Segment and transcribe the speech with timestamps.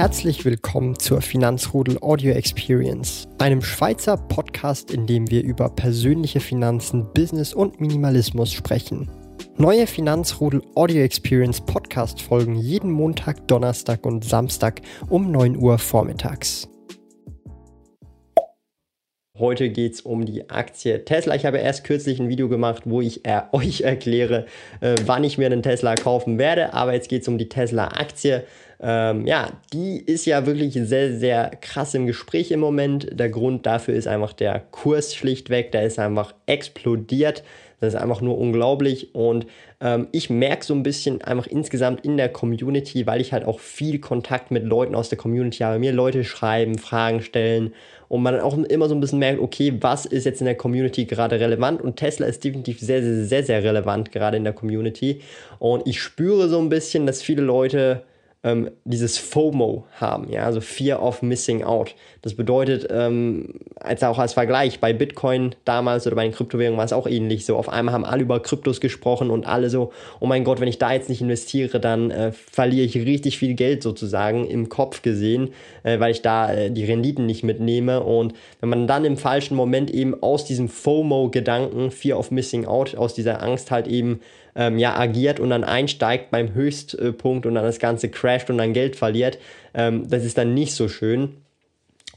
[0.00, 7.12] Herzlich willkommen zur Finanzrudel Audio Experience, einem Schweizer Podcast, in dem wir über persönliche Finanzen,
[7.12, 9.10] Business und Minimalismus sprechen.
[9.58, 16.66] Neue Finanzrudel Audio Experience Podcast folgen jeden Montag, Donnerstag und Samstag um 9 Uhr vormittags.
[19.38, 21.34] Heute geht es um die Aktie Tesla.
[21.34, 24.46] Ich habe erst kürzlich ein Video gemacht, wo ich äh, euch erkläre,
[24.80, 26.72] äh, wann ich mir einen Tesla kaufen werde.
[26.72, 28.44] Aber jetzt geht es um die Tesla-Aktie.
[28.82, 33.08] Ähm, ja, die ist ja wirklich sehr, sehr krass im Gespräch im Moment.
[33.12, 35.72] Der Grund dafür ist einfach der Kurs schlichtweg.
[35.72, 37.42] Der ist einfach explodiert.
[37.80, 39.14] Das ist einfach nur unglaublich.
[39.14, 39.46] Und
[39.80, 43.60] ähm, ich merke so ein bisschen einfach insgesamt in der Community, weil ich halt auch
[43.60, 45.78] viel Kontakt mit Leuten aus der Community habe.
[45.78, 47.72] Mir Leute schreiben, Fragen stellen
[48.08, 51.04] und man auch immer so ein bisschen merkt, okay, was ist jetzt in der Community
[51.04, 55.20] gerade relevant und Tesla ist definitiv sehr, sehr, sehr, sehr relevant gerade in der Community
[55.60, 58.02] und ich spüre so ein bisschen, dass viele Leute
[58.42, 61.94] ähm, dieses FOMO haben, ja, also Fear of Missing Out.
[62.22, 66.86] Das bedeutet, ähm, als auch als Vergleich, bei Bitcoin damals oder bei den Kryptowährungen war
[66.86, 67.44] es auch ähnlich.
[67.44, 70.68] So, auf einmal haben alle über Kryptos gesprochen und alle so, oh mein Gott, wenn
[70.68, 75.02] ich da jetzt nicht investiere, dann äh, verliere ich richtig viel Geld sozusagen im Kopf
[75.02, 75.50] gesehen,
[75.82, 78.02] äh, weil ich da äh, die Renditen nicht mitnehme.
[78.02, 82.94] Und wenn man dann im falschen Moment eben aus diesem FOMO-Gedanken, Fear of Missing Out,
[82.96, 84.20] aus dieser Angst halt eben
[84.54, 88.72] ähm, ja, agiert und dann einsteigt beim Höchstpunkt und dann das Ganze crasht und dann
[88.72, 89.38] Geld verliert,
[89.74, 91.36] ähm, das ist dann nicht so schön.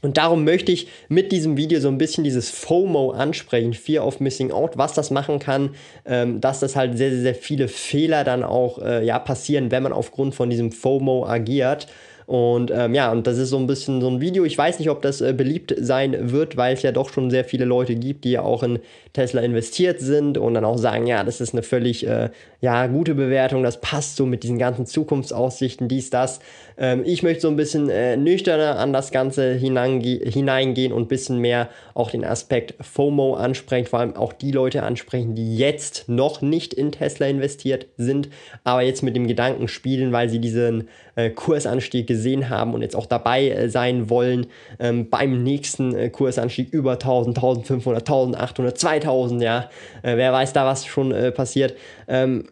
[0.04, 4.20] Und darum möchte ich mit diesem Video so ein bisschen dieses FOMO ansprechen, Fear of
[4.20, 5.74] Missing Out, was das machen kann,
[6.04, 9.82] ähm, dass das halt sehr, sehr, sehr viele Fehler dann auch äh, ja, passieren, wenn
[9.82, 11.86] man aufgrund von diesem FOMO agiert.
[12.26, 14.44] Und ähm, ja, und das ist so ein bisschen so ein Video.
[14.44, 17.44] Ich weiß nicht, ob das äh, beliebt sein wird, weil es ja doch schon sehr
[17.44, 18.78] viele Leute gibt, die ja auch in
[19.12, 23.14] Tesla investiert sind und dann auch sagen, ja, das ist eine völlig äh, ja, gute
[23.14, 26.40] Bewertung, das passt so mit diesen ganzen Zukunftsaussichten, dies, das.
[26.78, 31.38] Ähm, ich möchte so ein bisschen äh, nüchterner an das Ganze hineingehen und ein bisschen
[31.38, 36.40] mehr auch den Aspekt FOMO ansprechen, vor allem auch die Leute ansprechen, die jetzt noch
[36.40, 38.30] nicht in Tesla investiert sind,
[38.64, 42.96] aber jetzt mit dem Gedanken spielen, weil sie diesen äh, Kursanstieg gesehen haben und jetzt
[42.96, 44.46] auch dabei äh, sein wollen
[44.78, 49.68] ähm, beim nächsten äh, Kursanstieg über 1000, 1500, 1800, 2000, ja,
[50.02, 51.74] äh, wer weiß da, was schon äh, passiert.
[52.08, 52.44] Ähm,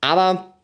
[0.00, 0.54] aber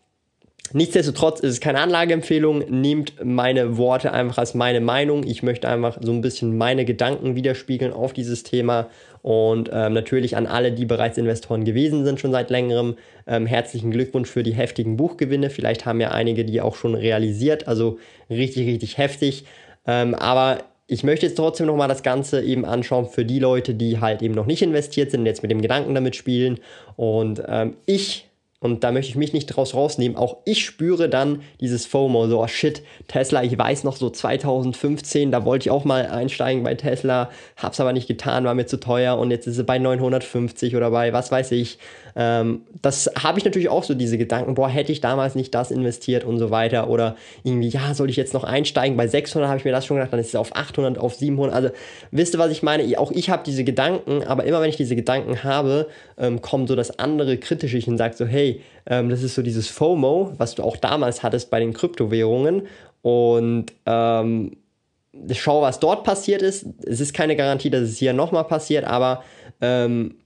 [0.74, 2.64] Nichtsdestotrotz ist es keine Anlageempfehlung.
[2.68, 5.24] Nehmt meine Worte einfach als meine Meinung.
[5.24, 8.88] Ich möchte einfach so ein bisschen meine Gedanken widerspiegeln auf dieses Thema.
[9.22, 12.96] Und ähm, natürlich an alle, die bereits Investoren gewesen sind, schon seit längerem,
[13.26, 15.50] ähm, herzlichen Glückwunsch für die heftigen Buchgewinne.
[15.50, 17.66] Vielleicht haben ja einige die auch schon realisiert.
[17.66, 17.98] Also
[18.30, 19.44] richtig, richtig heftig.
[19.86, 24.00] Ähm, aber ich möchte jetzt trotzdem nochmal das Ganze eben anschauen für die Leute, die
[24.00, 26.60] halt eben noch nicht investiert sind jetzt mit dem Gedanken damit spielen.
[26.94, 28.25] Und ähm, ich
[28.60, 30.16] und da möchte ich mich nicht draus rausnehmen.
[30.16, 35.30] Auch ich spüre dann dieses FOMO, so, oh shit, Tesla, ich weiß noch so 2015,
[35.30, 38.80] da wollte ich auch mal einsteigen bei Tesla, hab's aber nicht getan, war mir zu
[38.80, 41.78] teuer und jetzt ist es bei 950 oder bei was weiß ich.
[42.18, 45.70] Ähm, das habe ich natürlich auch so diese Gedanken, boah, hätte ich damals nicht das
[45.70, 48.96] investiert und so weiter oder irgendwie, ja, soll ich jetzt noch einsteigen?
[48.96, 51.54] Bei 600 habe ich mir das schon gedacht, dann ist es auf 800, auf 700.
[51.54, 51.68] Also,
[52.10, 52.98] wisst ihr, was ich meine?
[52.98, 56.76] Auch ich habe diese Gedanken, aber immer wenn ich diese Gedanken habe, ähm, kommt so
[56.76, 58.45] das andere Kritische und sagt so, hey,
[58.86, 62.62] ähm, das ist so dieses FOMO, was du auch damals hattest bei den Kryptowährungen
[63.02, 64.56] und ähm,
[65.32, 66.66] schau, was dort passiert ist.
[66.84, 69.22] Es ist keine Garantie, dass es hier nochmal passiert, aber
[69.60, 70.16] ähm,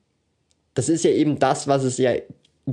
[0.75, 2.13] das ist ja eben das, was es ja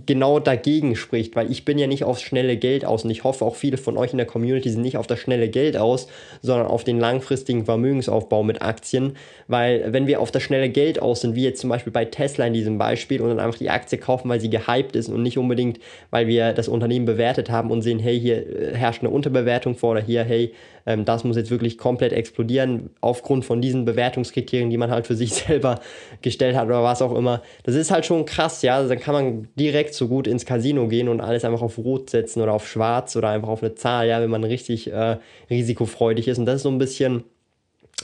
[0.05, 3.45] genau dagegen spricht, weil ich bin ja nicht aufs schnelle Geld aus und ich hoffe
[3.45, 6.07] auch viele von euch in der Community sind nicht auf das schnelle Geld aus,
[6.41, 9.15] sondern auf den langfristigen Vermögensaufbau mit Aktien,
[9.47, 12.45] weil wenn wir auf das schnelle Geld aus sind, wie jetzt zum Beispiel bei Tesla
[12.45, 15.37] in diesem Beispiel und dann einfach die Aktie kaufen, weil sie gehypt ist und nicht
[15.37, 19.75] unbedingt, weil wir das Unternehmen bewertet haben und sehen, hey, hier äh, herrscht eine Unterbewertung
[19.75, 20.53] vor oder hier, hey,
[20.87, 25.15] ähm, das muss jetzt wirklich komplett explodieren aufgrund von diesen Bewertungskriterien, die man halt für
[25.15, 25.79] sich selber
[26.21, 27.43] gestellt hat oder was auch immer.
[27.63, 30.45] Das ist halt schon krass, ja, also dann kann man direkt direkt so gut ins
[30.45, 33.75] Casino gehen und alles einfach auf Rot setzen oder auf Schwarz oder einfach auf eine
[33.75, 35.17] Zahl, ja, wenn man richtig äh,
[35.49, 36.37] risikofreudig ist.
[36.37, 37.23] Und das ist so ein bisschen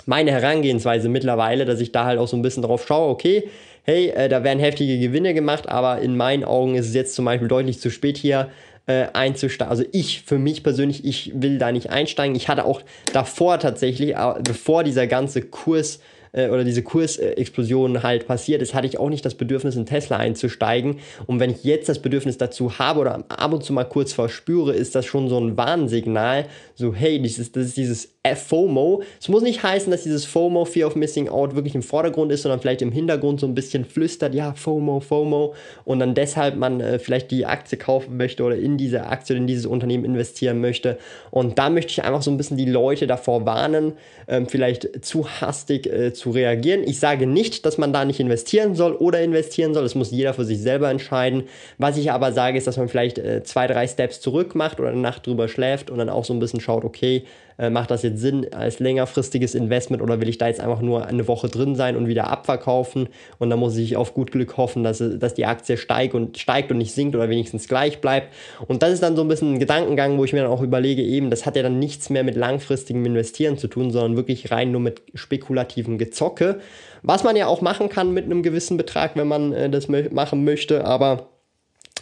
[0.06, 3.50] meine Herangehensweise mittlerweile, dass ich da halt auch so ein bisschen drauf schaue, okay,
[3.84, 7.26] hey, äh, da werden heftige Gewinne gemacht, aber in meinen Augen ist es jetzt zum
[7.26, 8.50] Beispiel deutlich zu spät hier
[8.86, 9.70] äh, einzusteigen.
[9.70, 12.36] Also ich, für mich persönlich, ich will da nicht einsteigen.
[12.36, 12.82] Ich hatte auch
[13.12, 16.00] davor tatsächlich, äh, bevor dieser ganze Kurs
[16.34, 20.18] äh, oder diese Kursexplosion halt passiert ist, hatte ich auch nicht das Bedürfnis, in Tesla
[20.18, 21.00] einzusteigen.
[21.26, 24.74] Und wenn ich jetzt das Bedürfnis dazu habe oder ab und zu mal kurz verspüre,
[24.74, 29.04] ist das schon so ein Warnsignal, so hey, dieses, das ist dieses FOMO.
[29.20, 32.44] Es muss nicht heißen, dass dieses FOMO, Fear of Missing Out, wirklich im Vordergrund ist,
[32.44, 35.54] sondern vielleicht im Hintergrund so ein bisschen flüstert, ja, FOMO, FOMO.
[35.84, 39.46] Und dann deshalb man äh, vielleicht die Aktie kaufen möchte oder in diese Aktie, in
[39.46, 40.98] dieses Unternehmen investieren möchte.
[41.32, 43.94] Und da möchte ich einfach so ein bisschen die Leute davor warnen,
[44.28, 46.84] ähm, vielleicht zu hastig äh, zu reagieren.
[46.84, 49.84] Ich sage nicht, dass man da nicht investieren soll oder investieren soll.
[49.84, 51.44] Das muss jeder für sich selber entscheiden.
[51.78, 54.90] Was ich aber sage, ist, dass man vielleicht äh, zwei, drei Steps zurück macht oder
[54.90, 57.24] eine Nacht drüber schläft und dann auch so ein bisschen schaut, okay,
[57.58, 61.06] äh, macht das jetzt Sinn als längerfristiges Investment oder will ich da jetzt einfach nur
[61.06, 63.10] eine Woche drin sein und wieder abverkaufen
[63.40, 66.72] und dann muss ich auf gut Glück hoffen, dass, dass die Aktie steigt und steigt
[66.72, 68.34] und nicht sinkt oder wenigstens gleich bleibt.
[68.68, 71.04] Und das ist dann so ein bisschen ein Gedankengang, wo ich mir dann auch überlege,
[71.04, 74.72] eben, das hat ja dann nichts mehr mit langfristigem Investieren zu tun, sondern wirklich rein
[74.72, 76.60] nur mit spekulativem Gezocke.
[77.02, 80.44] Was man ja auch machen kann mit einem gewissen Betrag, wenn man äh, das machen
[80.44, 81.33] möchte, aber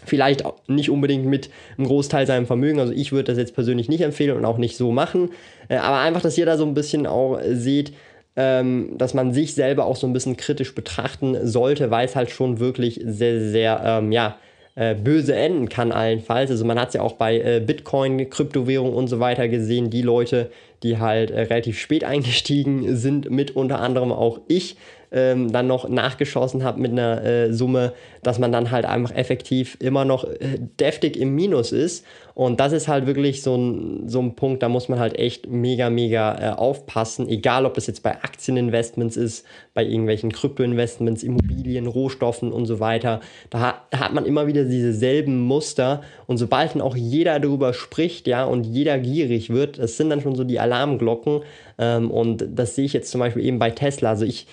[0.05, 2.79] Vielleicht nicht unbedingt mit einem Großteil seinem Vermögen.
[2.79, 5.29] Also ich würde das jetzt persönlich nicht empfehlen und auch nicht so machen.
[5.67, 7.93] Äh, aber einfach, dass ihr da so ein bisschen auch seht,
[8.35, 12.31] ähm, dass man sich selber auch so ein bisschen kritisch betrachten sollte, weil es halt
[12.31, 14.37] schon wirklich sehr, sehr, ähm, ja,
[14.75, 16.49] äh, böse enden kann allenfalls.
[16.49, 20.01] Also man hat es ja auch bei äh, Bitcoin, Kryptowährung und so weiter gesehen, die
[20.01, 20.49] Leute,
[20.81, 24.77] die halt relativ spät eingestiegen sind, mit unter anderem auch ich,
[25.11, 27.93] ähm, dann noch nachgeschossen habe mit einer äh, Summe,
[28.23, 32.05] dass man dann halt einfach effektiv immer noch äh, deftig im Minus ist.
[32.33, 35.49] Und das ist halt wirklich so ein, so ein Punkt, da muss man halt echt
[35.49, 37.27] mega, mega äh, aufpassen.
[37.27, 43.19] Egal, ob das jetzt bei Aktieninvestments ist, bei irgendwelchen Kryptoinvestments, Immobilien, Rohstoffen und so weiter.
[43.49, 46.01] Da hat, hat man immer wieder diese selben Muster.
[46.25, 50.21] Und sobald dann auch jeder darüber spricht, ja, und jeder gierig wird, das sind dann
[50.21, 51.41] schon so die Alarmglocken.
[51.77, 54.11] Ähm, und das sehe ich jetzt zum Beispiel eben bei Tesla.
[54.11, 54.47] Also ich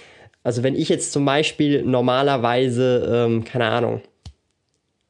[0.48, 4.00] also wenn ich jetzt zum Beispiel normalerweise, ähm, keine Ahnung,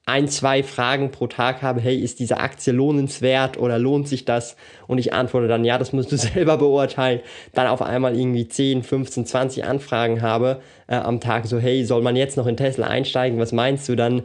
[0.05, 4.57] ein, zwei Fragen pro Tag habe, hey, ist diese Aktie lohnenswert oder lohnt sich das?
[4.89, 7.21] Und ich antworte dann, ja, das musst du selber beurteilen.
[7.53, 12.03] Dann auf einmal irgendwie 10, 15, 20 Anfragen habe äh, am Tag, so, hey, soll
[12.03, 13.39] man jetzt noch in Tesla einsteigen?
[13.39, 13.95] Was meinst du?
[13.95, 14.23] Dann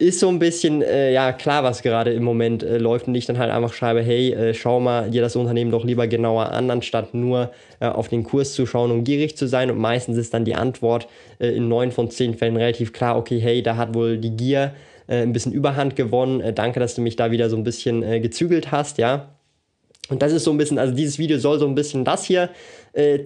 [0.00, 3.26] ist so ein bisschen, äh, ja, klar, was gerade im Moment äh, läuft und ich
[3.26, 6.70] dann halt einfach schreibe, hey, äh, schau mal dir das Unternehmen doch lieber genauer an,
[6.70, 7.50] anstatt nur
[7.80, 9.72] äh, auf den Kurs zu schauen und gierig zu sein.
[9.72, 11.08] Und meistens ist dann die Antwort
[11.40, 14.72] äh, in neun von zehn Fällen relativ klar, okay, hey, da hat wohl die Gier
[15.08, 16.54] äh, ein bisschen Überhand gewonnen.
[16.54, 19.30] danke, dass du mich da wieder so ein bisschen gezügelt hast, ja.
[20.10, 22.50] Und das ist so ein bisschen, also dieses Video soll so ein bisschen das hier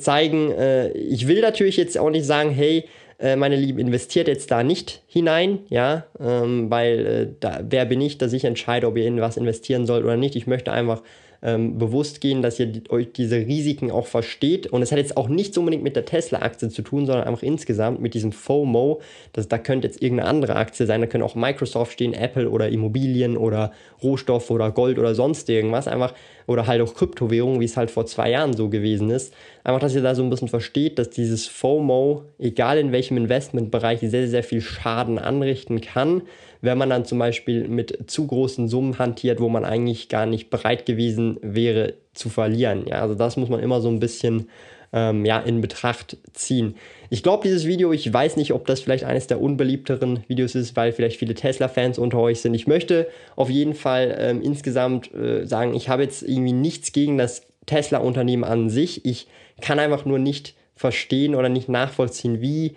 [0.01, 0.53] zeigen.
[0.95, 2.85] ich will natürlich jetzt auch nicht sagen, hey,
[3.23, 8.01] äh, meine Lieben, investiert jetzt da nicht hinein, ja, ähm, weil äh, da, wer bin
[8.01, 10.35] ich, dass ich entscheide, ob ihr in was investieren sollt oder nicht.
[10.35, 11.03] Ich möchte einfach
[11.43, 14.69] ähm, bewusst gehen, dass ihr die, euch diese Risiken auch versteht.
[14.69, 18.01] Und es hat jetzt auch nichts unbedingt mit der Tesla-Aktie zu tun, sondern einfach insgesamt
[18.01, 19.01] mit diesem FOMO.
[19.33, 22.69] Das, da könnte jetzt irgendeine andere Aktie sein, da könnte auch Microsoft stehen, Apple oder
[22.69, 23.73] Immobilien oder
[24.03, 25.89] Rohstoff oder Gold oder sonst irgendwas.
[25.89, 26.15] Einfach,
[26.47, 29.35] oder halt auch Kryptowährungen, wie es halt vor zwei Jahren so gewesen ist.
[29.65, 34.01] Einfach, dass ihr da so ein bisschen versteht, dass dieses FOMO, egal in welchem Investmentbereich,
[34.01, 36.23] sehr, sehr viel Schaden anrichten kann
[36.63, 40.49] wenn man dann zum Beispiel mit zu großen Summen hantiert, wo man eigentlich gar nicht
[40.49, 42.87] bereit gewesen wäre zu verlieren.
[42.87, 44.49] Ja, also das muss man immer so ein bisschen
[44.93, 46.77] ähm, ja, in Betracht ziehen.
[47.11, 50.77] Ich glaube, dieses Video, ich weiß nicht, ob das vielleicht eines der unbeliebteren Videos ist,
[50.77, 52.55] weil vielleicht viele Tesla-Fans unter euch sind.
[52.55, 57.19] Ich möchte auf jeden Fall ähm, insgesamt äh, sagen, ich habe jetzt irgendwie nichts gegen
[57.19, 59.05] das Tesla-Unternehmen an sich.
[59.05, 59.27] Ich
[59.61, 62.77] kann einfach nur nicht verstehen oder nicht nachvollziehen, wie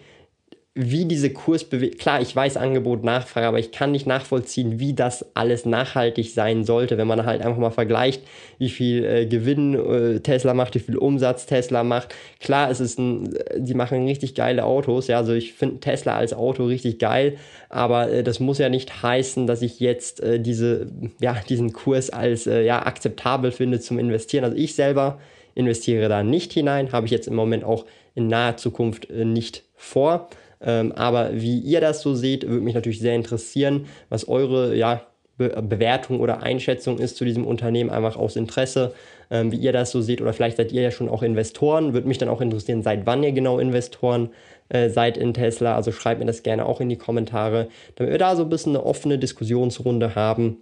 [0.77, 5.25] wie diese Kursbewegung, klar, ich weiß Angebot, Nachfrage, aber ich kann nicht nachvollziehen, wie das
[5.33, 8.23] alles nachhaltig sein sollte, wenn man halt einfach mal vergleicht,
[8.57, 12.13] wie viel äh, Gewinn äh, Tesla macht, wie viel Umsatz Tesla macht.
[12.41, 16.33] Klar, es ist ein, die machen richtig geile Autos, ja, also ich finde Tesla als
[16.33, 17.37] Auto richtig geil,
[17.69, 20.87] aber äh, das muss ja nicht heißen, dass ich jetzt äh, diese,
[21.21, 24.43] ja, diesen Kurs als äh, ja, akzeptabel finde zum Investieren.
[24.43, 25.19] Also ich selber
[25.53, 29.63] investiere da nicht hinein, habe ich jetzt im Moment auch in naher Zukunft äh, nicht
[29.77, 30.27] vor.
[30.61, 35.01] Ähm, aber wie ihr das so seht, würde mich natürlich sehr interessieren, was eure ja,
[35.37, 38.93] Be Bewertung oder Einschätzung ist zu diesem Unternehmen, einfach aus Interesse,
[39.29, 40.21] ähm, wie ihr das so seht.
[40.21, 41.93] Oder vielleicht seid ihr ja schon auch Investoren.
[41.93, 44.29] Würde mich dann auch interessieren, seit wann ihr genau Investoren
[44.69, 45.75] äh, seid in Tesla.
[45.75, 48.75] Also schreibt mir das gerne auch in die Kommentare, damit wir da so ein bisschen
[48.75, 50.61] eine offene Diskussionsrunde haben.